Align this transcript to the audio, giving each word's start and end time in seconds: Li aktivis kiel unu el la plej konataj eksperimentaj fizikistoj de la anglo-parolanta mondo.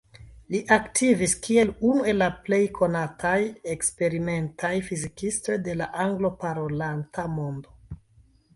Li 0.53 0.59
aktivis 0.75 1.35
kiel 1.47 1.69
unu 1.89 2.05
el 2.13 2.17
la 2.21 2.29
plej 2.47 2.59
konataj 2.79 3.35
eksperimentaj 3.75 4.73
fizikistoj 4.89 5.61
de 5.69 5.79
la 5.83 5.93
anglo-parolanta 6.07 7.31
mondo. 7.39 7.99